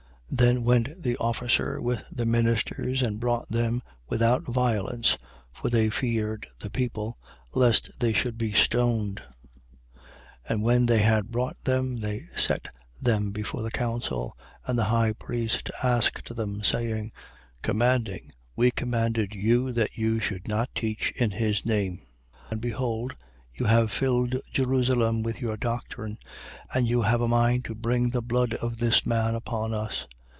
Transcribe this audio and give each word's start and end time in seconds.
5:26. 0.33 0.37
Then 0.37 0.63
went 0.63 1.01
the 1.03 1.17
officer 1.17 1.81
with 1.81 2.03
the 2.09 2.25
ministers 2.25 3.01
and 3.01 3.19
brought 3.19 3.49
them 3.49 3.81
without 4.07 4.45
violence: 4.45 5.17
for 5.51 5.69
they 5.69 5.89
feared 5.89 6.47
the 6.59 6.69
people, 6.69 7.17
lest 7.53 7.99
they 7.99 8.13
should 8.13 8.37
be 8.37 8.53
stoned. 8.53 9.21
5:27. 9.93 10.01
And 10.47 10.63
when 10.63 10.85
they 10.85 10.99
had 11.01 11.31
brought 11.31 11.61
them, 11.65 11.99
they 11.99 12.27
set 12.33 12.69
them 13.01 13.31
before 13.31 13.61
the 13.61 13.71
council. 13.71 14.37
And 14.65 14.79
the 14.79 14.85
high 14.85 15.11
priest 15.11 15.69
asked 15.83 16.33
them, 16.33 16.61
5:28. 16.61 16.65
Saying: 16.65 17.11
Commanding, 17.61 18.31
we 18.55 18.71
commanded 18.71 19.35
you 19.35 19.73
that 19.73 19.97
you 19.97 20.21
should 20.21 20.47
not 20.47 20.73
teach 20.73 21.11
in 21.17 21.31
this 21.31 21.65
name. 21.65 22.03
And 22.49 22.61
behold, 22.61 23.17
you 23.53 23.65
have 23.65 23.91
filled 23.91 24.37
Jerusalem 24.53 25.23
with 25.23 25.41
your 25.41 25.57
doctrine: 25.57 26.19
and 26.73 26.87
you 26.87 27.01
have 27.01 27.19
a 27.19 27.27
mind 27.27 27.65
to 27.65 27.75
bring 27.75 28.11
the 28.11 28.21
blood 28.21 28.53
of 28.53 28.77
this 28.77 29.05
man 29.05 29.35
upon 29.35 29.73
us. 29.73 30.07